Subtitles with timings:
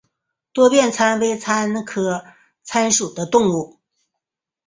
[0.51, 2.23] 多变尻参为尻参科尻
[2.63, 3.77] 参属的动物。